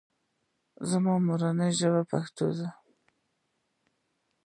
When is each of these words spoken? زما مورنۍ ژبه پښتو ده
زما 0.89 1.13
مورنۍ 1.27 1.71
ژبه 1.79 2.01
پښتو 2.11 2.47
ده 2.57 2.67